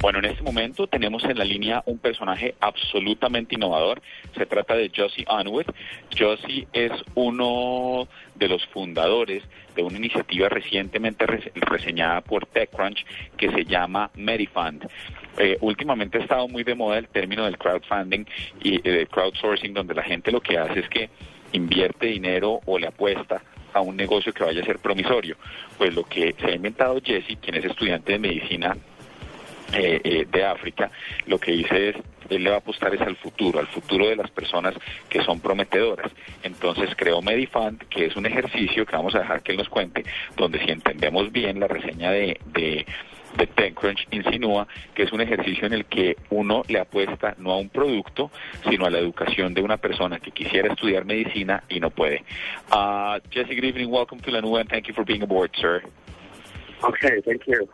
Bueno, 0.00 0.20
en 0.20 0.26
este 0.26 0.44
momento 0.44 0.86
tenemos 0.86 1.24
en 1.24 1.36
la 1.38 1.44
línea 1.44 1.82
un 1.86 1.98
personaje 1.98 2.54
absolutamente 2.60 3.56
innovador. 3.56 4.00
Se 4.36 4.46
trata 4.46 4.76
de 4.76 4.92
Josie 4.94 5.26
Unwith. 5.28 5.66
Josie 6.16 6.68
es 6.72 6.92
uno 7.16 8.06
de 8.36 8.48
los 8.48 8.64
fundadores 8.66 9.42
de 9.74 9.82
una 9.82 9.98
iniciativa 9.98 10.48
recientemente 10.48 11.26
res- 11.26 11.50
reseñada 11.56 12.20
por 12.20 12.46
TechCrunch 12.46 13.04
que 13.36 13.50
se 13.50 13.64
llama 13.64 14.08
Medifund. 14.14 14.88
Eh, 15.36 15.58
últimamente 15.62 16.18
ha 16.18 16.22
estado 16.22 16.46
muy 16.46 16.62
de 16.62 16.76
moda 16.76 16.98
el 16.98 17.08
término 17.08 17.44
del 17.44 17.58
crowdfunding 17.58 18.24
y 18.62 18.76
eh, 18.76 18.92
del 18.92 19.08
crowdsourcing, 19.08 19.74
donde 19.74 19.94
la 19.94 20.04
gente 20.04 20.30
lo 20.30 20.40
que 20.40 20.58
hace 20.58 20.78
es 20.78 20.88
que 20.88 21.10
invierte 21.52 22.06
dinero 22.06 22.60
o 22.66 22.78
le 22.78 22.86
apuesta 22.86 23.42
a 23.72 23.80
un 23.80 23.96
negocio 23.96 24.32
que 24.32 24.44
vaya 24.44 24.62
a 24.62 24.64
ser 24.64 24.78
promisorio. 24.78 25.36
Pues 25.76 25.92
lo 25.92 26.04
que 26.04 26.36
se 26.38 26.46
ha 26.46 26.54
inventado 26.54 27.00
Jesse, 27.02 27.36
quien 27.40 27.56
es 27.56 27.64
estudiante 27.64 28.12
de 28.12 28.18
medicina 28.20 28.76
eh, 29.72 30.00
eh, 30.02 30.26
de 30.30 30.44
África, 30.44 30.90
lo 31.26 31.38
que 31.38 31.52
dice 31.52 31.90
es, 31.90 31.96
él 32.30 32.44
le 32.44 32.50
va 32.50 32.56
a 32.56 32.58
apostar 32.58 32.94
es 32.94 33.00
al 33.00 33.16
futuro, 33.16 33.58
al 33.58 33.66
futuro 33.66 34.08
de 34.08 34.16
las 34.16 34.30
personas 34.30 34.74
que 35.08 35.22
son 35.22 35.40
prometedoras. 35.40 36.10
Entonces 36.42 36.90
creó 36.96 37.22
Medifund, 37.22 37.78
que 37.88 38.06
es 38.06 38.16
un 38.16 38.26
ejercicio 38.26 38.86
que 38.86 38.96
vamos 38.96 39.14
a 39.14 39.20
dejar 39.20 39.42
que 39.42 39.52
él 39.52 39.58
nos 39.58 39.68
cuente, 39.68 40.04
donde 40.36 40.58
si 40.64 40.70
entendemos 40.70 41.32
bien 41.32 41.60
la 41.60 41.68
reseña 41.68 42.10
de, 42.10 42.38
de, 42.46 42.86
de 43.36 43.46
TechCrunch 43.46 44.06
insinúa 44.10 44.66
que 44.94 45.02
es 45.02 45.12
un 45.12 45.20
ejercicio 45.20 45.66
en 45.66 45.72
el 45.72 45.84
que 45.84 46.16
uno 46.30 46.62
le 46.68 46.80
apuesta 46.80 47.34
no 47.38 47.52
a 47.52 47.58
un 47.58 47.68
producto, 47.68 48.30
sino 48.68 48.86
a 48.86 48.90
la 48.90 48.98
educación 48.98 49.54
de 49.54 49.62
una 49.62 49.76
persona 49.76 50.18
que 50.18 50.30
quisiera 50.30 50.72
estudiar 50.72 51.04
medicina 51.04 51.62
y 51.68 51.80
no 51.80 51.90
puede. 51.90 52.24
Uh, 52.72 53.20
Jesse, 53.30 53.54
good 53.54 53.64
evening, 53.64 53.90
welcome 53.90 54.20
to 54.20 54.30
Lanua, 54.30 54.60
and 54.60 54.70
thank 54.70 54.86
you 54.88 54.94
for 54.94 55.04
being 55.04 55.22
aboard, 55.22 55.50
sir. 55.60 55.82
Okay, 56.82 57.20
thank 57.24 57.46
you. 57.46 57.68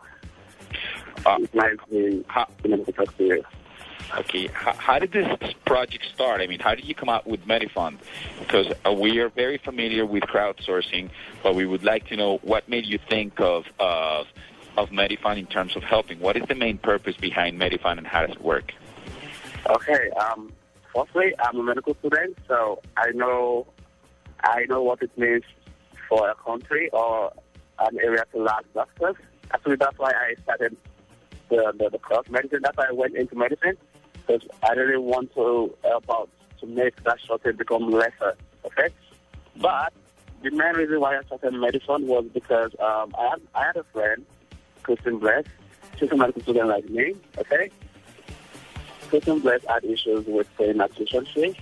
Okay, 4.17 4.47
how, 4.47 4.73
how 4.73 4.99
did 4.99 5.11
this 5.11 5.53
project 5.65 6.05
start? 6.13 6.39
I 6.39 6.47
mean, 6.47 6.59
how 6.59 6.75
did 6.75 6.85
you 6.85 6.93
come 6.93 7.09
out 7.09 7.25
with 7.25 7.45
Medifund? 7.47 7.97
Because 8.39 8.67
uh, 8.85 8.93
we 8.93 9.19
are 9.19 9.29
very 9.29 9.57
familiar 9.57 10.05
with 10.05 10.23
crowdsourcing, 10.23 11.09
but 11.41 11.55
we 11.55 11.65
would 11.65 11.83
like 11.83 12.07
to 12.07 12.15
know 12.15 12.37
what 12.43 12.69
made 12.69 12.85
you 12.85 12.99
think 13.09 13.39
of 13.39 13.65
of 13.79 14.27
of 14.77 14.89
Medifund 14.89 15.37
in 15.39 15.47
terms 15.47 15.75
of 15.75 15.83
helping. 15.83 16.19
What 16.19 16.37
is 16.37 16.43
the 16.47 16.55
main 16.55 16.77
purpose 16.77 17.15
behind 17.17 17.59
Medifund, 17.59 17.97
and 17.97 18.05
how 18.05 18.25
does 18.25 18.35
it 18.35 18.41
work? 18.41 18.73
Okay, 19.69 20.09
um, 20.11 20.51
firstly, 20.93 21.33
I'm 21.39 21.59
a 21.59 21.63
medical 21.63 21.95
student, 21.95 22.37
so 22.47 22.81
I 22.97 23.11
know 23.11 23.65
I 24.43 24.65
know 24.69 24.83
what 24.83 25.01
it 25.01 25.17
means 25.17 25.43
for 26.07 26.29
a 26.29 26.35
country 26.35 26.89
or 26.91 27.33
an 27.79 27.97
area 28.03 28.23
to 28.33 28.41
lack 28.41 28.63
doctors. 28.73 29.15
Actually, 29.51 29.77
that's 29.77 29.97
why 29.97 30.11
I 30.11 30.35
started 30.43 30.77
the 31.49 31.73
the, 31.77 31.89
the 31.89 31.99
course 31.99 32.29
medicine. 32.29 32.59
That's 32.63 32.77
why 32.77 32.87
I 32.89 32.93
went 32.93 33.15
into 33.15 33.35
medicine 33.35 33.77
because 34.15 34.41
I 34.63 34.73
really 34.73 34.97
want 34.97 35.33
to 35.35 35.75
help 35.83 36.05
out 36.11 36.29
to 36.59 36.67
make 36.67 37.03
that 37.03 37.19
shortage 37.25 37.57
become 37.57 37.89
lesser. 37.89 38.35
Okay, 38.65 38.89
but 39.57 39.93
the 40.43 40.51
main 40.51 40.75
reason 40.75 40.99
why 40.99 41.17
I 41.17 41.23
started 41.23 41.53
medicine 41.53 42.07
was 42.07 42.25
because 42.33 42.71
um, 42.79 43.13
I 43.17 43.29
had 43.29 43.41
I 43.53 43.65
had 43.65 43.77
a 43.77 43.83
friend, 43.85 44.25
Kristen 44.83 45.19
Bless. 45.19 45.45
She's 45.97 46.11
a 46.11 46.15
medical 46.15 46.41
student 46.41 46.67
like 46.67 46.89
me. 46.89 47.15
Okay. 47.37 47.71
Kristen 49.09 49.39
Bless 49.39 49.63
had 49.65 49.83
issues 49.83 50.25
with 50.25 50.47
paying 50.57 50.79
her 50.79 50.87
tuition 50.89 51.25
fee. 51.33 51.55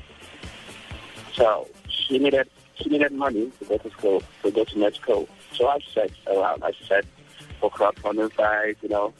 So 1.34 1.68
she 1.88 2.20
needed 2.20 2.50
she 2.76 2.90
needed 2.90 3.12
money 3.12 3.52
to 3.60 3.66
go 3.66 3.78
to 3.78 3.90
school, 3.92 4.24
to 4.44 4.52
go 4.52 4.64
to 4.64 4.78
med 4.78 4.96
school. 4.96 5.28
So 5.54 5.68
I 5.68 5.80
searched 5.94 6.28
around. 6.28 6.64
I 6.64 6.72
searched 6.88 7.08
for 7.60 7.70
crowdfunding 7.72 8.36
sites, 8.36 8.80
you 8.82 8.90
know. 8.90 9.14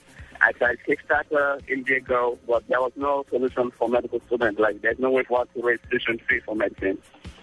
I 0.46 0.52
tried 0.52 0.78
Kickstarter, 0.86 1.56
uh, 1.56 1.60
Indiegogo, 1.70 2.38
but 2.46 2.68
there 2.68 2.82
was 2.82 2.92
no 2.98 3.24
solution 3.30 3.72
for 3.72 3.88
medical 3.88 4.20
students. 4.28 4.60
Like 4.60 4.82
there's 4.82 5.00
no 5.00 5.10
way 5.10 5.24
for 5.24 5.42
us 5.42 5.48
to 5.56 5.62
raise 5.62 5.80
tuition 5.90 6.20
fee 6.28 6.42
for 6.46 6.54
medicine. 6.54 6.98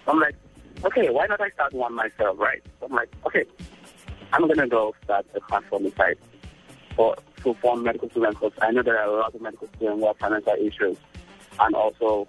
I'm 0.07 0.19
like, 0.19 0.35
okay, 0.83 1.09
why 1.09 1.25
not 1.25 1.41
I 1.41 1.49
start 1.49 1.73
one 1.73 1.95
myself, 1.95 2.37
right? 2.37 2.61
So 2.79 2.85
I'm 2.85 2.91
like, 2.91 3.09
okay, 3.25 3.45
I'm 4.33 4.47
gonna 4.47 4.67
go 4.67 4.93
start 5.03 5.25
a 5.33 5.39
crowdfunding 5.39 5.97
site 5.97 6.19
for 6.95 7.15
to 7.43 7.53
fund 7.55 7.83
medical 7.83 8.07
students 8.11 8.39
because 8.39 8.53
I 8.61 8.69
know 8.69 8.83
there 8.83 8.99
are 8.99 9.07
a 9.07 9.19
lot 9.19 9.33
of 9.33 9.41
medical 9.41 9.67
students 9.75 9.99
who 9.99 10.05
have 10.05 10.17
financial 10.17 10.53
issues, 10.53 10.97
and 11.59 11.73
also 11.73 12.27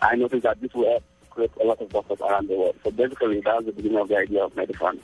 I 0.00 0.16
noticed 0.16 0.44
that 0.44 0.62
this 0.62 0.72
will 0.72 0.88
help 0.88 1.04
create 1.28 1.50
a 1.60 1.64
lot 1.64 1.78
of 1.78 1.90
doctors 1.90 2.20
around 2.22 2.48
the 2.48 2.56
world. 2.56 2.76
So 2.84 2.90
basically, 2.90 3.42
that 3.42 3.54
was 3.54 3.66
the 3.66 3.72
beginning 3.72 3.98
of 3.98 4.08
the 4.08 4.16
idea 4.16 4.44
of 4.44 4.54
Medifund. 4.54 5.00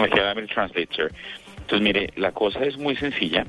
Okay, 0.00 0.20
let 0.20 0.36
me 0.36 0.46
translate, 0.48 0.88
sir. 0.92 1.08
Entonces, 1.64 1.82
mire, 1.82 2.10
la 2.16 2.32
cosa 2.32 2.62
es 2.62 2.76
muy 2.76 2.94
sencilla 2.94 3.46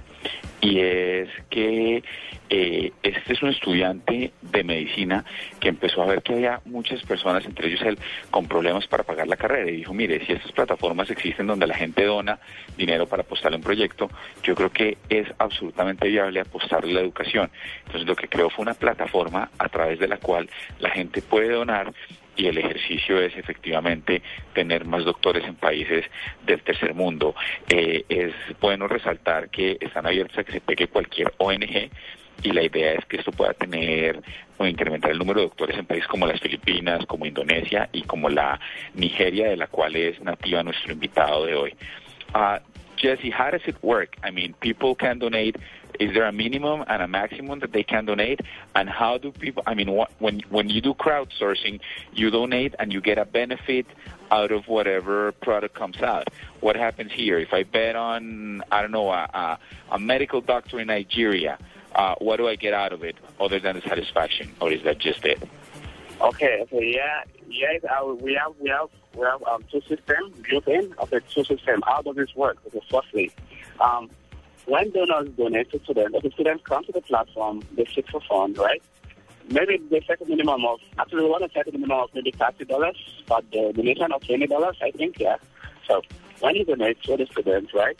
y 0.62 0.80
es 0.80 1.28
que 1.50 2.02
eh, 2.50 2.92
este 3.04 3.34
es 3.34 3.44
un 3.44 3.50
estudiante 3.50 4.32
de 4.42 4.64
medicina 4.64 5.26
que 5.60 5.68
empezó 5.68 6.02
a 6.02 6.06
ver 6.06 6.22
que 6.22 6.32
había 6.32 6.62
muchas 6.64 7.04
personas, 7.04 7.46
entre 7.46 7.68
ellos 7.68 7.82
él, 7.82 8.00
con 8.32 8.48
problemas 8.48 8.88
para 8.88 9.04
pagar 9.04 9.28
la 9.28 9.36
carrera 9.36 9.70
y 9.70 9.78
dijo, 9.78 9.94
mire, 9.94 10.26
si 10.26 10.32
estas 10.32 10.54
plataformas 10.54 11.10
existen 11.10 11.46
donde 11.46 11.68
la 11.68 11.76
gente 11.76 12.06
dona 12.06 12.40
dinero 12.78 13.06
para 13.06 13.24
apostar 13.24 13.52
a 13.52 13.58
un 13.58 13.62
proyecto, 13.62 14.10
yo 14.44 14.56
creo 14.56 14.72
que 14.72 14.98
es 15.10 15.28
absolutamente 15.38 16.08
viable 16.08 16.40
apostarle 16.40 16.94
la 16.94 17.02
educación. 17.02 17.52
Entonces, 17.86 18.08
lo 18.08 18.16
que 18.16 18.30
creó 18.30 18.50
fue 18.50 18.64
una 18.64 18.76
plataforma 18.76 19.52
a 19.58 19.68
través 19.68 20.00
de 20.00 20.08
la 20.08 20.18
cual 20.18 20.50
la 20.80 20.90
gente 20.90 21.22
puede 21.22 21.50
donar 21.50 21.94
y 22.36 22.48
el 22.48 22.58
ejercicio 22.58 23.20
es 23.20 23.36
efectivamente 23.38 24.22
tener 24.54 24.86
más 24.86 25.06
doctores 25.06 25.44
en 25.46 25.56
países 25.56 26.06
del 26.46 26.62
tercer 26.62 26.94
mundo. 26.94 27.36
Eh, 27.70 28.06
es 28.10 28.34
bueno 28.60 28.88
resaltar 28.88 29.50
que 29.50 29.78
están 29.80 30.06
abiertos 30.06 30.38
a 30.38 30.44
que 30.44 30.54
se 30.54 30.62
pegue 30.62 30.88
cualquier 30.88 31.34
ONG 31.38 31.90
y 32.44 32.52
la 32.52 32.64
idea 32.64 32.94
es 32.94 33.06
que 33.06 33.18
esto 33.18 33.32
pueda 33.32 33.54
tener 33.54 34.22
o 34.58 34.66
incrementar 34.66 35.12
el 35.12 35.18
número 35.18 35.42
de 35.42 35.48
doctores 35.48 35.78
en 35.78 35.86
países 35.86 36.08
como 36.08 36.28
las 36.28 36.40
Filipinas, 36.40 37.06
como 37.06 37.26
Indonesia 37.26 37.90
y 37.92 38.04
como 38.04 38.30
la 38.30 38.60
Nigeria, 38.94 39.50
de 39.50 39.58
la 39.58 39.68
cual 39.68 39.96
es 39.96 40.22
nativa 40.22 40.64
nuestro 40.64 40.94
invitado 40.94 41.46
de 41.46 41.56
hoy. 41.56 41.74
Uh, 42.34 42.60
Jesse, 42.98 43.32
how 43.32 43.52
does 43.52 43.62
it 43.68 43.76
work? 43.82 44.18
I 44.24 44.32
mean, 44.32 44.54
people 44.60 44.96
can 44.96 45.20
donate. 45.20 45.58
Is 46.00 46.14
there 46.14 46.26
a 46.26 46.32
minimum 46.32 46.84
and 46.88 47.02
a 47.02 47.08
maximum 47.08 47.60
that 47.60 47.72
they 47.72 47.84
can 47.84 48.06
donate? 48.06 48.42
And 48.76 48.90
how 48.90 49.18
do 49.18 49.32
people? 49.32 49.64
I 49.66 49.74
mean, 49.74 49.92
what, 49.92 50.12
when 50.20 50.42
when 50.50 50.70
you 50.70 50.82
do 50.82 50.94
crowdsourcing, 50.94 51.80
you 52.14 52.30
donate 52.30 52.76
and 52.80 52.94
you 52.94 53.02
get 53.02 53.18
a 53.18 53.26
benefit 53.26 53.86
out 54.32 54.52
of 54.52 54.68
whatever 54.68 55.32
product 55.34 55.76
comes 55.76 56.02
out. 56.02 56.30
What 56.60 56.76
happens 56.76 57.12
here? 57.12 57.38
If 57.40 57.54
I 57.54 57.64
bet 57.64 57.96
on, 57.96 58.64
I 58.72 58.82
don't 58.82 58.92
know, 58.92 59.10
a, 59.10 59.30
a, 59.34 59.60
a 59.92 60.00
medical 60.00 60.42
doctor 60.42 60.80
in 60.80 60.88
Nigeria, 60.88 61.58
uh, 61.94 62.16
what 62.20 62.38
do 62.38 62.48
I 62.48 62.56
get 62.56 62.74
out 62.74 62.92
of 62.92 63.04
it 63.04 63.16
other 63.40 63.60
than 63.60 63.76
the 63.76 63.82
satisfaction, 63.82 64.54
or 64.60 64.72
is 64.72 64.84
that 64.84 64.98
just 65.00 65.24
it? 65.26 65.42
Okay, 66.22 66.60
okay, 66.62 66.94
yeah, 66.96 67.24
yes, 67.50 67.84
uh, 67.84 68.06
we 68.06 68.34
have 68.34 68.54
we 68.60 68.70
have 68.70 68.90
we 69.16 69.26
have 69.26 69.44
um, 69.44 69.64
two 69.72 69.82
systems 69.82 70.34
built 70.50 70.68
in. 70.68 70.94
Okay, 71.00 71.20
two 71.30 71.44
systems. 71.44 71.84
How 71.86 72.02
does 72.02 72.16
this 72.16 72.36
work? 72.36 72.58
Okay, 72.68 72.82
firstly, 72.90 73.32
um, 73.80 74.10
when 74.66 74.92
donors 74.92 75.30
donate 75.38 75.72
to 75.72 75.80
students, 75.84 76.18
the 76.22 76.32
students 76.32 76.64
come 76.66 76.84
to 76.86 76.92
the 76.92 77.02
platform, 77.02 77.62
they 77.76 77.86
seek 77.94 78.10
for 78.10 78.22
funds, 78.22 78.58
right? 78.60 78.82
Maybe 79.50 79.80
they 79.92 80.02
set 80.08 80.22
a 80.22 80.26
minimum 80.26 80.66
of 80.66 80.80
actually 80.98 81.24
we 81.24 81.30
want 81.30 81.44
to 81.44 81.52
set 81.54 81.68
a 81.68 81.72
minimum 81.72 82.00
of 82.00 82.10
maybe 82.16 82.32
thirty 82.32 82.66
dollars, 82.66 82.98
but 83.28 83.46
the 83.52 83.74
donation 83.74 84.12
of 84.12 84.26
twenty 84.26 84.48
dollars, 84.48 84.78
I 84.82 84.92
think, 84.92 85.20
yeah. 85.20 85.36
So 85.88 86.02
when 86.40 86.56
you 86.56 86.66
donate 86.66 87.02
to 87.04 87.16
the 87.16 87.28
students, 87.28 87.74
right? 87.74 88.00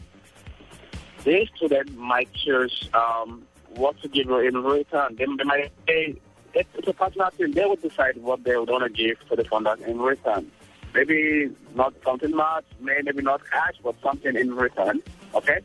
The 1.24 1.48
student 1.56 1.96
might 1.98 2.32
choose 2.34 2.90
um, 2.94 3.44
what 3.76 4.00
to 4.02 4.08
give 4.08 4.30
in 4.30 4.64
return. 4.64 5.16
They, 5.16 5.26
they 5.26 5.44
might 5.44 5.72
say 5.88 6.16
it's 6.54 6.88
a 6.88 7.32
thing. 7.32 7.52
They 7.52 7.66
would 7.66 7.82
decide 7.82 8.18
what 8.18 8.44
they 8.44 8.56
would 8.58 8.70
want 8.70 8.84
to 8.84 8.90
give 8.90 9.20
to 9.30 9.36
the 9.36 9.44
funders 9.44 9.86
in 9.86 10.00
return. 10.00 10.52
Maybe 10.94 11.50
not 11.76 11.94
something 12.04 12.34
much, 12.34 12.66
maybe 12.80 13.22
not 13.22 13.42
cash, 13.52 13.74
but 13.84 13.96
something 14.02 14.36
in 14.36 14.56
return. 14.56 15.02
Okay? 15.34 15.60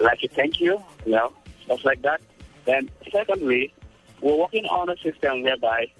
Like 0.00 0.22
a 0.22 0.28
thank 0.28 0.60
you, 0.60 0.82
you 1.04 1.12
know, 1.12 1.32
stuff 1.64 1.84
like 1.84 2.02
that. 2.02 2.20
Then, 2.64 2.90
secondly, 3.10 3.74
we're 4.20 4.36
working 4.36 4.66
on 4.66 4.88
a 4.88 4.96
system 4.98 5.42
whereby 5.42 5.90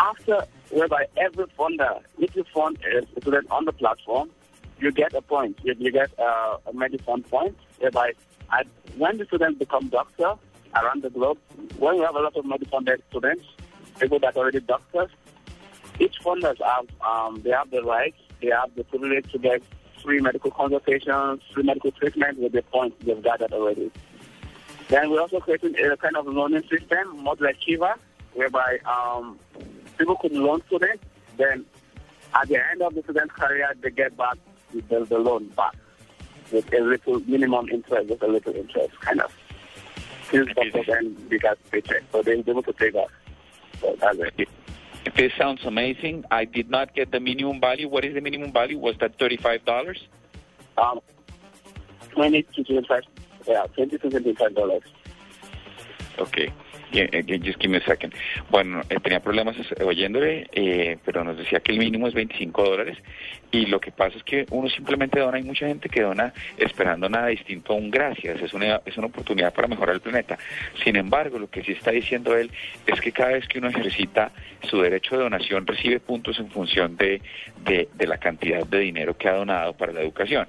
after, 0.00 0.44
whereby 0.70 1.06
every 1.16 1.46
funder, 1.58 2.00
if 2.18 2.34
you 2.34 2.44
fund 2.54 2.78
a 2.84 3.20
student 3.20 3.50
on 3.50 3.64
the 3.64 3.72
platform, 3.72 4.30
you 4.78 4.90
get 4.92 5.14
a 5.14 5.22
point. 5.22 5.58
You, 5.62 5.74
you 5.78 5.92
get 5.92 6.10
uh, 6.18 6.58
a 6.66 6.72
Medifund 6.72 7.28
point. 7.30 7.56
whereby 7.78 8.12
when 8.96 9.18
the 9.18 9.24
students 9.26 9.58
become 9.58 9.88
doctor 9.88 10.34
around 10.74 11.02
the 11.02 11.10
globe, 11.10 11.38
when 11.78 11.96
we 11.96 12.02
have 12.02 12.14
a 12.14 12.20
lot 12.20 12.36
of 12.36 12.44
medical 12.44 12.80
students, 13.10 13.44
people 13.98 14.18
that 14.20 14.36
are 14.36 14.40
already 14.40 14.60
doctors, 14.60 15.10
each 15.98 16.20
funders 16.22 16.62
have 16.62 16.86
um, 17.00 17.40
they 17.42 17.50
have 17.50 17.70
the 17.70 17.82
right, 17.82 18.14
they 18.40 18.48
have 18.48 18.74
the 18.74 18.84
privilege 18.84 19.30
to 19.32 19.38
get 19.38 19.62
free 20.06 20.20
medical 20.20 20.52
consultations, 20.52 21.42
free 21.52 21.64
medical 21.64 21.90
treatment 21.90 22.38
with 22.38 22.52
the 22.52 22.62
points 22.62 22.96
they've 23.04 23.20
gathered 23.22 23.52
already. 23.52 23.90
Then 24.88 25.10
we're 25.10 25.20
also 25.20 25.40
creating 25.40 25.74
a 25.80 25.96
kind 25.96 26.16
of 26.16 26.28
loaning 26.28 26.62
system, 26.68 27.18
more 27.18 27.34
like 27.40 27.58
Kiva, 27.58 27.96
whereby 28.34 28.78
um, 28.84 29.36
people 29.98 30.14
could 30.16 30.30
loan 30.30 30.62
students. 30.68 31.02
Then 31.36 31.66
at 32.34 32.46
the 32.46 32.58
end 32.70 32.82
of 32.82 32.94
the 32.94 33.02
student's 33.02 33.34
career, 33.34 33.74
they 33.80 33.90
get 33.90 34.16
back 34.16 34.36
the, 34.72 35.04
the 35.04 35.18
loan 35.18 35.48
back 35.48 35.74
with 36.52 36.72
a 36.72 36.80
little 36.80 37.18
minimum 37.20 37.68
interest, 37.68 38.08
with 38.08 38.22
a 38.22 38.28
little 38.28 38.54
interest, 38.54 39.00
kind 39.00 39.20
of. 39.20 39.36
Better 40.30 40.82
than 40.86 41.14
bigger 41.28 41.56
paycheck, 41.70 42.02
so 42.12 42.22
they're 42.22 42.34
able 42.34 42.62
to 42.62 42.72
take 42.72 42.94
off. 42.94 43.10
So 43.80 43.96
that's 44.00 44.18
it. 44.38 44.48
This 45.14 45.32
sounds 45.38 45.64
amazing. 45.64 46.24
I 46.30 46.44
did 46.44 46.68
not 46.68 46.94
get 46.94 47.12
the 47.12 47.20
minimum 47.20 47.60
value. 47.60 47.88
What 47.88 48.04
is 48.04 48.14
the 48.14 48.20
minimum 48.20 48.52
value? 48.52 48.78
Was 48.78 48.96
that 48.98 49.18
$35? 49.18 49.98
Um, 50.78 51.00
20 52.10 52.42
to 52.42 52.64
25, 52.64 53.02
yeah, 53.46 53.66
20 53.74 53.98
to 53.98 54.10
25 54.10 54.54
dollars. 54.54 54.82
Okay. 56.18 56.52
Just 56.92 57.58
give 57.58 57.68
me 57.68 57.78
a 57.78 57.84
second. 57.84 58.14
Bueno, 58.50 58.80
eh, 58.88 58.96
tenía 59.02 59.20
problemas 59.20 59.56
oyéndole, 59.84 60.46
eh, 60.52 60.98
pero 61.04 61.24
nos 61.24 61.36
decía 61.36 61.60
que 61.60 61.72
el 61.72 61.78
mínimo 61.78 62.06
es 62.06 62.14
25 62.14 62.62
dólares 62.62 62.98
y 63.50 63.66
lo 63.66 63.80
que 63.80 63.90
pasa 63.90 64.16
es 64.16 64.24
que 64.24 64.46
uno 64.50 64.68
simplemente 64.68 65.18
dona, 65.18 65.36
hay 65.36 65.42
mucha 65.42 65.66
gente 65.66 65.88
que 65.88 66.02
dona 66.02 66.32
esperando 66.56 67.08
nada 67.08 67.28
distinto 67.28 67.72
a 67.72 67.76
un 67.76 67.90
gracias, 67.90 68.40
es 68.40 68.52
una, 68.54 68.80
es 68.84 68.96
una 68.96 69.08
oportunidad 69.08 69.52
para 69.52 69.68
mejorar 69.68 69.94
el 69.94 70.00
planeta. 70.00 70.38
Sin 70.84 70.96
embargo, 70.96 71.38
lo 71.38 71.50
que 71.50 71.62
sí 71.62 71.72
está 71.72 71.90
diciendo 71.90 72.36
él 72.36 72.50
es 72.86 73.00
que 73.00 73.12
cada 73.12 73.32
vez 73.32 73.46
que 73.48 73.58
uno 73.58 73.68
ejercita 73.68 74.30
su 74.62 74.80
derecho 74.80 75.16
de 75.16 75.24
donación 75.24 75.66
recibe 75.66 76.00
puntos 76.00 76.38
en 76.38 76.50
función 76.50 76.96
de, 76.96 77.20
de 77.64 78.06
la 78.06 78.18
cantidad 78.18 78.64
de 78.66 78.78
dinero 78.78 79.16
que 79.16 79.28
ha 79.28 79.34
donado 79.34 79.72
para 79.72 79.92
la 79.92 80.00
educación 80.02 80.46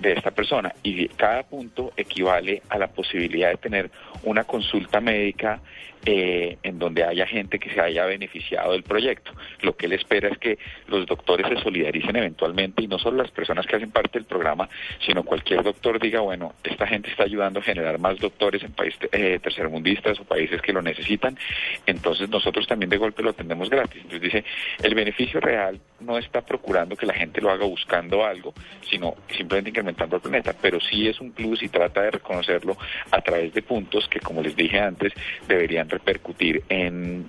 de 0.00 0.12
esta 0.12 0.30
persona 0.30 0.74
y 0.82 1.08
cada 1.08 1.42
punto 1.42 1.92
equivale 1.96 2.62
a 2.68 2.78
la 2.78 2.88
posibilidad 2.88 3.50
de 3.50 3.56
tener 3.56 3.90
una 4.22 4.44
consulta 4.44 5.00
médica 5.00 5.60
eh, 6.06 6.56
en 6.62 6.78
donde 6.78 7.04
haya 7.04 7.26
gente 7.26 7.58
que 7.58 7.68
se 7.68 7.78
haya 7.78 8.06
beneficiado 8.06 8.72
del 8.72 8.82
proyecto. 8.82 9.32
Lo 9.60 9.76
que 9.76 9.84
él 9.84 9.92
espera 9.92 10.30
es 10.30 10.38
que 10.38 10.58
los 10.88 11.04
doctores 11.04 11.46
se 11.46 11.62
solidaricen 11.62 12.16
eventualmente 12.16 12.82
y 12.82 12.86
no 12.86 12.98
solo 12.98 13.18
las 13.18 13.30
personas 13.30 13.66
que 13.66 13.76
hacen 13.76 13.90
parte 13.90 14.18
del 14.18 14.24
programa, 14.24 14.66
sino 15.04 15.24
cualquier 15.24 15.62
doctor 15.62 16.00
diga, 16.00 16.20
bueno, 16.20 16.54
esta 16.64 16.86
gente 16.86 17.10
está 17.10 17.24
ayudando 17.24 17.60
a 17.60 17.62
generar 17.62 17.98
más 17.98 18.18
doctores 18.18 18.62
en 18.62 18.72
países 18.72 19.10
eh, 19.12 19.38
tercermundistas 19.42 20.18
o 20.20 20.24
países 20.24 20.62
que 20.62 20.72
lo 20.72 20.80
necesitan, 20.80 21.36
entonces 21.84 22.30
nosotros 22.30 22.66
también 22.66 22.88
de 22.88 22.96
golpe 22.96 23.22
lo 23.22 23.30
atendemos 23.30 23.68
gratis. 23.68 23.96
Entonces 23.96 24.22
dice, 24.22 24.44
el 24.82 24.94
beneficio 24.94 25.38
real 25.38 25.78
no 26.00 26.16
está 26.16 26.40
procurando 26.40 26.96
que 26.96 27.04
la 27.04 27.14
gente 27.14 27.42
lo 27.42 27.50
haga 27.50 27.66
buscando 27.66 28.24
algo, 28.24 28.54
sino 28.88 29.16
simplemente 29.36 29.70
incrementando 29.80 30.16
el 30.16 30.22
planeta, 30.22 30.54
pero 30.60 30.78
sí 30.80 31.08
es 31.08 31.20
un 31.20 31.32
plus 31.32 31.62
y 31.62 31.68
trata 31.68 32.02
de 32.02 32.10
reconocerlo 32.12 32.76
a 33.10 33.20
través 33.20 33.54
de 33.54 33.62
puntos 33.62 34.08
que, 34.08 34.20
como 34.20 34.42
les 34.42 34.54
dije 34.54 34.78
antes, 34.78 35.12
deberían 35.48 35.88
repercutir 35.88 36.62
en 36.68 37.28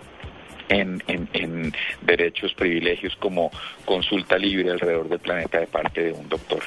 en, 0.69 1.03
en, 1.07 1.27
en, 1.33 1.73
derechos, 2.01 2.53
privilegios 2.53 3.13
como 3.17 3.51
consulta 3.83 4.37
libre 4.37 4.71
alrededor 4.71 5.09
del 5.09 5.19
planeta 5.19 5.59
de 5.59 5.67
parte 5.67 6.01
de 6.01 6.13
un 6.13 6.29
doctor. 6.29 6.63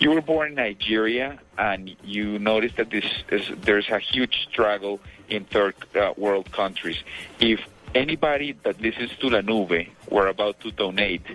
You 0.00 0.12
were 0.12 0.22
born 0.22 0.50
in 0.50 0.54
Nigeria 0.54 1.38
and 1.58 1.94
you 2.02 2.38
noticed 2.38 2.76
that 2.76 2.88
this 2.88 3.04
is, 3.30 3.52
there's 3.60 3.90
a 3.90 3.98
huge 3.98 4.48
struggle 4.50 4.98
in 5.28 5.44
third 5.44 5.74
uh, 5.94 6.14
world 6.16 6.50
countries. 6.52 6.96
If 7.38 7.60
anybody 7.94 8.54
that 8.62 8.80
listens 8.80 9.10
to 9.18 9.28
La 9.28 9.42
Nube 9.42 9.88
were 10.08 10.28
about 10.28 10.60
to 10.60 10.70
donate, 10.70 11.26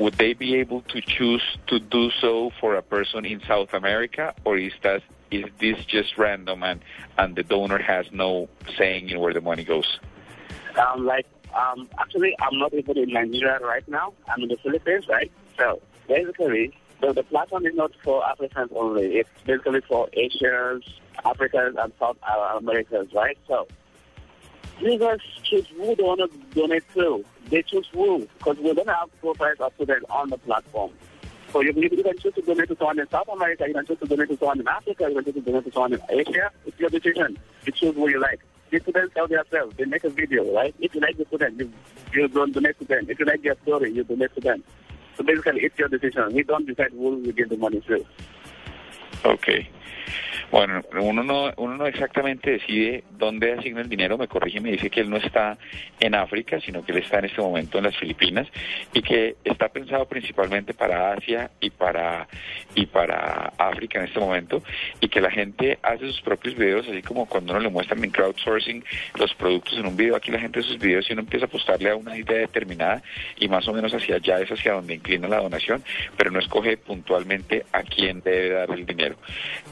would 0.00 0.14
they 0.14 0.32
be 0.32 0.56
able 0.56 0.80
to 0.80 1.00
choose 1.02 1.42
to 1.66 1.78
do 1.78 2.10
so 2.22 2.50
for 2.58 2.74
a 2.74 2.82
person 2.82 3.26
in 3.26 3.38
South 3.46 3.74
America 3.74 4.34
or 4.46 4.56
is 4.56 4.72
that 4.82 5.02
is 5.30 5.44
this 5.60 5.84
just 5.84 6.16
random 6.16 6.62
and, 6.62 6.80
and 7.18 7.36
the 7.36 7.42
donor 7.42 7.78
has 7.78 8.06
no 8.10 8.48
saying 8.78 9.10
in 9.10 9.20
where 9.20 9.34
the 9.34 9.42
money 9.42 9.62
goes? 9.62 10.00
Um, 10.78 11.04
like, 11.04 11.26
um, 11.54 11.88
actually, 11.98 12.34
I'm 12.40 12.58
not 12.58 12.72
even 12.72 12.96
in 12.96 13.10
Nigeria 13.10 13.60
right 13.60 13.86
now. 13.88 14.14
I'm 14.26 14.42
in 14.42 14.48
the 14.48 14.56
Philippines, 14.56 15.06
right? 15.06 15.30
So 15.58 15.82
basically, 16.08 16.72
the, 17.00 17.12
the 17.12 17.22
platform 17.22 17.66
is 17.66 17.74
not 17.74 17.92
for 18.02 18.24
Africans 18.26 18.70
only. 18.74 19.18
It's 19.18 19.28
basically 19.44 19.82
for 19.82 20.08
Asians, 20.14 20.84
Africans, 21.24 21.76
and 21.78 21.92
South 22.00 22.16
Americans, 22.56 23.12
right? 23.12 23.36
So 23.46 23.68
users 24.80 25.20
choose 25.42 25.66
who 25.76 25.94
they 25.94 26.02
want 26.02 26.20
to 26.20 26.38
donate 26.54 26.84
to. 26.94 27.24
They 27.48 27.62
choose 27.62 27.88
who 27.92 28.28
because 28.38 28.58
we 28.58 28.72
don't 28.74 28.88
have 28.88 29.08
profiles 29.20 29.58
of 29.60 29.72
students 29.74 30.06
on 30.10 30.30
the 30.30 30.38
platform. 30.38 30.92
So 31.52 31.60
you, 31.62 31.72
you 31.74 32.02
can 32.02 32.16
choose 32.18 32.34
to 32.34 32.42
donate 32.42 32.68
to 32.68 32.76
someone 32.76 33.00
in 33.00 33.08
South 33.10 33.28
America, 33.28 33.64
you 33.66 33.74
can 33.74 33.84
choose 33.84 33.98
to 33.98 34.06
donate 34.06 34.28
to 34.28 34.36
someone 34.38 34.60
in 34.60 34.68
Africa, 34.68 35.06
you 35.08 35.14
can 35.14 35.24
choose 35.24 35.34
to 35.34 35.40
donate 35.40 35.64
to 35.64 35.72
someone 35.72 35.94
in 35.94 36.00
Asia. 36.08 36.50
It's 36.64 36.78
your 36.78 36.90
decision. 36.90 37.36
You 37.66 37.72
choose 37.72 37.94
who 37.94 38.08
you 38.08 38.20
like. 38.20 38.40
The 38.70 38.78
students 38.78 39.14
tell 39.14 39.26
themselves, 39.26 39.76
they 39.76 39.84
make 39.84 40.04
a 40.04 40.10
video, 40.10 40.54
right? 40.54 40.72
If 40.78 40.94
you 40.94 41.00
like 41.00 41.16
the 41.16 41.24
student, 41.24 41.58
you, 41.58 41.72
you 42.12 42.28
don't 42.28 42.52
donate 42.52 42.78
to 42.78 42.84
them. 42.84 43.06
If 43.08 43.18
you 43.18 43.24
like 43.24 43.42
their 43.42 43.56
story, 43.62 43.92
you 43.92 44.04
donate 44.04 44.32
to 44.36 44.40
them. 44.40 44.62
So 45.16 45.24
basically, 45.24 45.62
it's 45.62 45.76
your 45.76 45.88
decision. 45.88 46.32
We 46.32 46.44
don't 46.44 46.66
decide 46.66 46.92
who 46.92 47.16
we 47.16 47.32
give 47.32 47.48
the 47.48 47.56
money 47.56 47.80
to. 47.80 48.06
Okay. 49.24 49.68
Bueno, 50.50 50.82
uno 51.00 51.22
no, 51.22 51.52
uno 51.58 51.76
no 51.76 51.86
exactamente 51.86 52.50
decide 52.50 53.04
dónde 53.10 53.52
asigna 53.52 53.82
el 53.82 53.88
dinero, 53.88 54.18
me 54.18 54.26
corrige 54.26 54.58
y 54.58 54.60
me 54.60 54.72
dice 54.72 54.90
que 54.90 55.00
él 55.00 55.08
no 55.08 55.16
está 55.16 55.56
en 56.00 56.16
África, 56.16 56.60
sino 56.60 56.84
que 56.84 56.90
él 56.90 56.98
está 56.98 57.20
en 57.20 57.26
este 57.26 57.40
momento 57.40 57.78
en 57.78 57.84
las 57.84 57.96
Filipinas 57.96 58.48
y 58.92 59.00
que 59.00 59.36
está 59.44 59.68
pensado 59.68 60.06
principalmente 60.06 60.74
para 60.74 61.12
Asia 61.12 61.52
y 61.60 61.70
para, 61.70 62.26
y 62.74 62.86
para 62.86 63.52
África 63.58 64.00
en 64.00 64.06
este 64.06 64.18
momento 64.18 64.60
y 65.00 65.08
que 65.08 65.20
la 65.20 65.30
gente 65.30 65.78
hace 65.82 66.06
sus 66.08 66.20
propios 66.20 66.56
videos, 66.56 66.88
así 66.88 67.00
como 67.00 67.26
cuando 67.26 67.52
uno 67.52 67.60
le 67.60 67.68
muestran 67.68 68.02
en 68.02 68.10
crowdsourcing 68.10 68.84
los 69.20 69.32
productos 69.34 69.78
en 69.78 69.86
un 69.86 69.96
video, 69.96 70.16
aquí 70.16 70.32
la 70.32 70.40
gente 70.40 70.58
hace 70.58 70.70
sus 70.70 70.80
videos 70.80 71.08
y 71.08 71.12
uno 71.12 71.22
empieza 71.22 71.46
a 71.46 71.48
apostarle 71.48 71.90
a 71.90 71.96
una 71.96 72.18
idea 72.18 72.38
determinada 72.38 73.04
y 73.38 73.46
más 73.46 73.68
o 73.68 73.72
menos 73.72 73.94
hacia 73.94 74.16
allá 74.16 74.40
es 74.40 74.50
hacia 74.50 74.72
donde 74.72 74.94
inclina 74.94 75.28
la 75.28 75.40
donación, 75.40 75.84
pero 76.16 76.32
no 76.32 76.40
escoge 76.40 76.76
puntualmente 76.76 77.66
a 77.72 77.84
quién 77.84 78.20
debe 78.20 78.50
dar 78.50 78.70
el 78.72 78.84
dinero. 78.84 79.14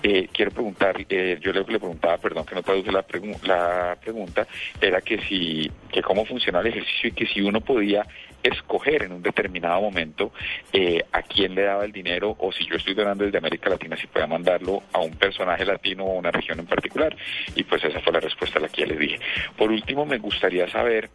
Eh, 0.05 0.29
quiero 0.33 0.53
preguntar 0.53 0.68
eh, 1.09 1.39
yo 1.41 1.53
le 1.53 1.65
preguntaba, 1.65 2.19
perdón 2.19 2.45
que 2.45 2.55
no 2.55 2.63
traduce 2.63 2.93
la, 2.93 3.05
la 3.45 3.97
pregunta, 4.01 4.47
era 4.81 5.01
que 5.01 5.19
si, 5.23 5.71
que 5.91 6.03
cómo 6.03 6.25
funciona 6.25 6.61
el 6.61 6.69
ejercicio 6.69 7.09
y 7.09 7.13
que 7.13 7.27
si 7.27 7.41
uno 7.41 7.61
podía 7.61 8.07
escoger 8.43 9.03
en 9.03 9.13
un 9.13 9.23
determinado 9.23 9.81
momento 9.81 10.33
eh, 10.73 11.05
a 11.13 11.23
quién 11.23 11.55
le 11.55 11.63
daba 11.63 11.85
el 11.85 11.93
dinero 11.93 12.37
o 12.39 12.53
si 12.53 12.65
yo 12.67 12.77
estoy 12.77 12.95
donando 12.95 13.25
desde 13.25 13.39
América 13.39 13.71
Latina, 13.71 13.97
si 13.97 14.07
pueda 14.07 14.27
mandarlo 14.27 14.83
a 14.93 15.01
un 15.01 15.13
personaje 15.13 15.65
latino 15.65 16.05
o 16.05 16.19
una 16.19 16.31
región 16.31 16.59
en 16.61 16.67
particular. 16.67 17.17
Y 17.55 17.65
pues 17.65 17.83
esa 17.85 18.01
fue 18.01 18.13
la 18.13 18.21
respuesta 18.21 18.59
a 18.59 18.63
la 18.63 18.69
que 18.69 18.83
ya 18.83 18.87
les 18.89 18.99
dije. 18.99 19.19
Por 19.57 19.71
último, 19.71 20.07
me 20.07 20.19
gustaría 20.19 20.69
saber 20.69 21.11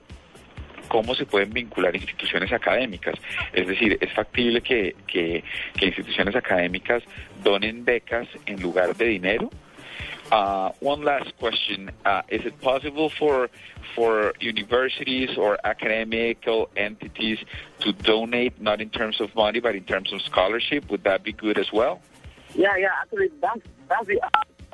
cómo 0.94 1.16
se 1.16 1.26
pueden 1.26 1.50
vincular 1.50 1.96
instituciones 1.96 2.54
académicas. 2.54 3.16
Es 3.52 3.66
decir, 3.66 3.98
es 4.00 4.14
factible 4.14 4.62
que, 4.62 4.96
que, 5.08 5.44
que 5.76 5.88
instituciones 5.88 6.36
académicas 6.36 7.02
donen 7.44 7.84
becas 7.84 8.28
en 8.46 8.62
lugar 8.62 8.96
de 8.96 9.06
dinero. 9.06 9.50
Uh, 10.32 10.70
one 10.82 11.04
last 11.04 11.36
question: 11.40 11.92
uh, 12.06 12.22
Is 12.30 12.46
it 12.46 12.62
possible 12.62 13.10
for 13.10 13.50
for 13.96 14.34
universities 14.40 15.36
or 15.36 15.58
academical 15.64 16.70
entities 16.76 17.40
to 17.80 17.92
donate, 17.92 18.54
not 18.62 18.80
in 18.80 18.90
terms 18.90 19.20
of 19.20 19.34
money, 19.36 19.60
but 19.60 19.76
in 19.76 19.84
terms 19.84 20.14
of 20.14 20.22
scholarship? 20.22 20.90
Would 20.92 21.04
that 21.04 21.24
be 21.24 21.34
good 21.34 21.58
as 21.58 21.72
well? 21.74 22.02
Yeah, 22.54 22.78
yeah. 22.78 22.90
Actually, 23.02 23.30
that's 23.42 23.62
that's 23.90 24.08
the 24.08 24.20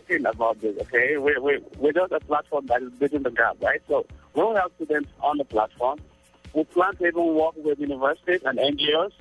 thing 0.07 0.25
about 0.25 0.59
this. 0.59 0.77
Okay, 0.81 1.17
we 1.17 1.37
we 1.37 1.59
we're 1.77 1.93
just 1.93 2.11
a 2.11 2.19
platform 2.19 2.65
that 2.67 2.81
is 2.81 2.91
bridging 2.99 3.23
the 3.23 3.31
gap, 3.31 3.55
right? 3.61 3.81
So 3.87 4.05
we'll 4.33 4.55
have 4.55 4.71
students 4.75 5.09
on 5.21 5.37
the 5.37 5.45
platform. 5.45 5.99
We 6.53 6.63
plan 6.65 6.95
to 6.97 7.07
even 7.07 7.35
work 7.35 7.55
with 7.57 7.79
universities 7.79 8.41
and 8.43 8.57
NGOs 8.57 9.11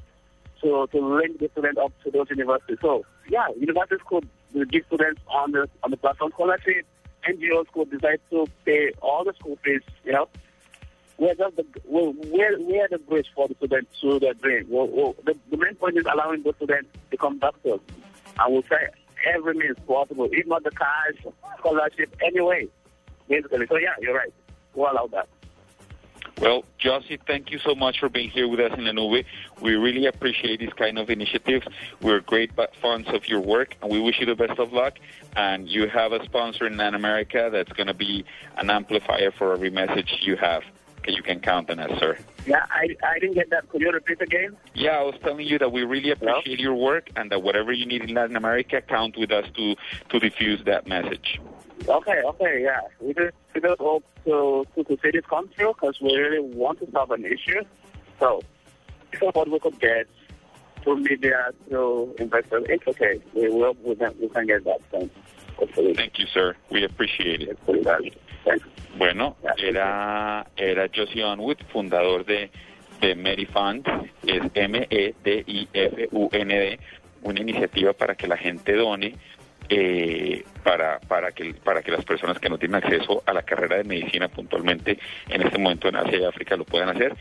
to, 0.63 0.89
to 0.91 1.17
link 1.17 1.39
the 1.39 1.49
students 1.53 1.79
up 1.79 1.93
to 2.05 2.11
those 2.11 2.31
universities. 2.31 2.79
So, 2.81 3.05
yeah, 3.29 3.49
universities 3.59 4.05
could 4.07 4.29
give 4.71 4.85
students 4.87 5.21
on 5.29 5.53
the 5.53 5.69
on 5.83 5.91
the 5.91 5.97
platform 5.97 6.33
scholarship. 6.33 6.87
NGOs 7.29 7.67
could 7.73 7.91
decide 7.91 8.21
to 8.31 8.47
pay 8.65 8.93
all 9.03 9.25
the 9.25 9.35
school 9.35 9.59
fees, 9.65 9.83
you 10.05 10.13
know. 10.13 10.29
We're 11.19 11.35
just 11.35 11.57
the, 11.57 11.67
we're, 11.85 12.11
we're, 12.11 12.89
the 12.89 12.99
bridge 12.99 13.27
for 13.35 13.49
the 13.49 13.55
students 13.57 14.01
to 14.01 14.21
their 14.21 14.35
dream. 14.35 14.67
We're, 14.69 14.85
we're, 14.85 15.13
the, 15.25 15.37
the 15.51 15.57
main 15.57 15.75
point 15.75 15.99
is 15.99 16.07
allowing 16.11 16.45
the 16.45 16.55
students 16.55 16.89
to 16.93 16.99
become 17.11 17.39
doctors. 17.39 17.81
And 18.39 18.53
we'll 18.53 18.63
try 18.63 18.87
every 19.35 19.55
means 19.55 19.77
possible, 19.87 20.29
not 20.47 20.63
the 20.63 20.71
cash, 20.71 21.33
scholarship, 21.59 22.17
anyway, 22.25 22.69
basically. 23.29 23.67
So, 23.67 23.79
yeah, 23.79 23.95
you're 24.01 24.15
right. 24.15 24.33
We'll 24.75 24.93
allow 24.93 25.09
that. 25.09 25.29
Well, 26.41 26.65
Jossy, 26.81 27.19
thank 27.27 27.51
you 27.51 27.59
so 27.59 27.75
much 27.75 27.99
for 27.99 28.09
being 28.09 28.31
here 28.31 28.47
with 28.47 28.61
us 28.61 28.73
in 28.79 28.85
La 28.85 28.93
Nube. 28.93 29.25
We 29.61 29.75
really 29.75 30.07
appreciate 30.07 30.61
these 30.61 30.73
kind 30.73 30.97
of 30.97 31.11
initiatives. 31.11 31.67
We're 32.01 32.21
great 32.21 32.53
fans 32.81 33.09
of 33.09 33.29
your 33.29 33.41
work, 33.41 33.75
and 33.83 33.91
we 33.91 33.99
wish 34.01 34.21
you 34.21 34.27
the 34.27 34.37
best 34.37 34.59
of 34.59 34.73
luck. 34.73 34.99
And 35.35 35.69
you 35.69 35.89
have 35.89 36.13
a 36.13 36.25
sponsor 36.25 36.67
in 36.67 36.77
Latin 36.77 36.95
America 36.95 37.49
that's 37.53 37.73
going 37.73 37.89
to 37.89 37.95
be 37.95 38.25
an 38.57 38.71
amplifier 38.71 39.33
for 39.33 39.53
every 39.53 39.71
message 39.71 40.21
you 40.23 40.37
have. 40.37 40.63
You 41.07 41.23
can 41.23 41.41
count 41.41 41.71
on 41.71 41.81
us, 41.81 41.99
sir. 41.99 42.19
Yeah, 42.47 42.67
I, 42.71 42.95
I 43.03 43.19
didn't 43.19 43.35
get 43.35 43.51
that. 43.51 43.69
Could 43.71 43.81
you 43.81 43.91
repeat 43.91 44.21
again? 44.21 44.57
Yeah, 44.75 44.99
I 44.99 45.03
was 45.03 45.15
telling 45.23 45.47
you 45.47 45.59
that 45.59 45.73
we 45.73 45.83
really 45.83 46.11
appreciate 46.11 46.61
your 46.61 46.75
work 46.75 47.11
and 47.17 47.31
that 47.33 47.43
whatever 47.43 47.73
you 47.73 47.87
need 47.87 48.03
in 48.03 48.15
Latin 48.15 48.37
America, 48.37 48.81
count 48.83 49.17
with 49.17 49.33
us 49.33 49.47
to, 49.57 49.75
to 50.11 50.19
diffuse 50.21 50.63
that 50.65 50.87
message. 50.87 51.41
Okay, 51.87 52.23
okay, 52.25 52.63
yeah. 52.63 52.81
We 53.01 53.15
just, 53.15 53.35
we 53.55 53.61
just 53.61 53.79
hope 53.81 54.05
to, 54.25 54.65
to, 54.75 54.85
to 54.85 54.99
see 55.03 55.11
this 55.13 55.25
come 55.29 55.49
through 55.49 55.75
because 55.75 56.01
we 56.01 56.17
really 56.17 56.41
want 56.41 56.81
to 56.81 56.91
solve 56.91 57.11
an 57.11 57.25
issue. 57.25 57.63
So, 58.19 58.43
if 59.13 59.21
what 59.21 59.49
we 59.49 59.59
could 59.61 59.79
get 59.81 60.07
through 60.83 61.01
media, 61.01 61.51
through 61.69 62.15
investors, 62.19 62.65
it's 62.69 62.87
okay. 62.87 63.21
We 63.35 63.49
will, 63.49 63.77
we 63.85 63.95
can, 63.95 64.15
we 64.21 64.29
can 64.29 64.47
get 64.47 64.65
that 64.65 64.81
done. 64.91 65.11
Hopefully. 65.57 65.95
Thank 65.95 66.19
you, 66.19 66.27
sir. 66.27 66.57
We 66.71 66.85
appreciate 66.85 67.43
it. 67.43 67.59
Thanks. 68.45 68.67
Bueno, 68.97 69.37
era, 69.59 70.47
era 70.57 70.89
Josie 70.95 71.23
Onwood, 71.23 71.59
fundador 71.73 72.25
de, 72.25 72.51
de 73.01 73.15
Medifund, 73.15 73.87
es 74.27 74.43
M-E-D-I-F-U-N-D, 74.55 75.21
una 77.23 77.41
iniciativa 77.41 77.93
para 77.93 78.15
que 78.15 78.27
la 78.27 78.37
gente 78.37 78.73
done 78.75 79.15
eh, 79.69 80.45
para, 80.63 80.99
para, 81.01 81.33
que, 81.33 81.55
para 81.55 81.83
que 81.83 81.91
las 81.91 82.05
personas 82.05 82.39
que 82.39 82.49
no 82.49 82.59
tienen 82.59 82.77
acceso 82.77 83.23
a 83.27 83.33
la 83.33 83.43
carrera 83.43 83.77
de 83.77 83.85
medicina 83.85 84.29
puntualmente 84.29 84.99
en 85.29 85.43
este 85.43 85.59
momento 85.59 85.89
en 85.89 85.97
Asia 85.97 86.19
y 86.19 86.25
África 86.25 86.57
lo 86.57 86.65
puedan 86.65 86.89
hacer. 86.89 87.15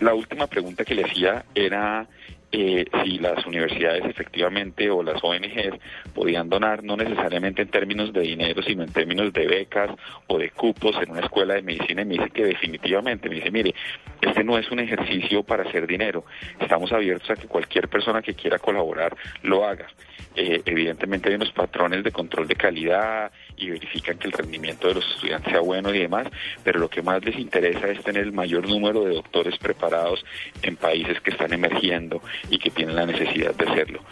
La 0.00 0.14
última 0.14 0.46
pregunta 0.46 0.84
que 0.84 0.94
le 0.94 1.04
hacía 1.04 1.44
era 1.54 2.06
eh, 2.52 2.84
si 3.02 3.18
las 3.18 3.44
universidades 3.46 4.04
efectivamente 4.04 4.90
o 4.90 5.02
las 5.02 5.22
ONGs 5.24 5.78
podían 6.14 6.50
donar, 6.50 6.84
no 6.84 6.96
necesariamente 6.96 7.62
en 7.62 7.68
términos 7.68 8.12
de 8.12 8.20
dinero, 8.20 8.62
sino 8.62 8.82
en 8.82 8.92
términos 8.92 9.32
de 9.32 9.46
becas 9.46 9.90
o 10.26 10.38
de 10.38 10.50
cupos 10.50 10.94
en 11.02 11.10
una 11.10 11.20
escuela 11.20 11.54
de 11.54 11.62
medicina, 11.62 12.02
y 12.02 12.04
me 12.04 12.14
dice 12.14 12.30
que 12.30 12.44
definitivamente, 12.44 13.30
me 13.30 13.36
dice, 13.36 13.50
mire, 13.50 13.74
este 14.20 14.44
no 14.44 14.58
es 14.58 14.70
un 14.70 14.80
ejercicio 14.80 15.42
para 15.42 15.64
hacer 15.64 15.86
dinero, 15.86 16.24
estamos 16.60 16.92
abiertos 16.92 17.30
a 17.30 17.36
que 17.36 17.48
cualquier 17.48 17.88
persona 17.88 18.20
que 18.20 18.34
quiera 18.34 18.58
colaborar 18.58 19.16
lo 19.42 19.64
haga. 19.64 19.88
Eh, 20.36 20.62
evidentemente 20.64 21.28
hay 21.28 21.34
unos 21.34 21.52
patrones 21.52 22.04
de 22.04 22.12
control 22.12 22.46
de 22.48 22.54
calidad 22.54 23.32
y 23.62 23.70
verifican 23.70 24.18
que 24.18 24.26
el 24.26 24.32
rendimiento 24.32 24.88
de 24.88 24.94
los 24.94 25.10
estudiantes 25.14 25.52
sea 25.52 25.60
bueno 25.60 25.94
y 25.94 25.98
demás, 25.98 26.26
pero 26.64 26.80
lo 26.80 26.88
que 26.88 27.02
más 27.02 27.24
les 27.24 27.38
interesa 27.38 27.88
es 27.88 28.02
tener 28.02 28.24
el 28.24 28.32
mayor 28.32 28.68
número 28.68 29.04
de 29.04 29.14
doctores 29.14 29.56
preparados 29.58 30.24
en 30.62 30.76
países 30.76 31.20
que 31.20 31.30
están 31.30 31.52
emergiendo 31.52 32.22
y 32.50 32.58
que 32.58 32.70
tienen 32.70 32.96
la 32.96 33.06
necesidad 33.06 33.54
de 33.54 33.68
hacerlo. 33.70 34.02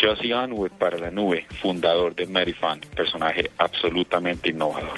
Josie 0.00 0.34
Onwood 0.34 0.72
para 0.72 0.98
la 0.98 1.10
nube, 1.10 1.46
fundador 1.60 2.14
de 2.14 2.26
Medifund, 2.26 2.84
personaje 2.86 3.50
absolutamente 3.58 4.50
innovador. 4.50 4.94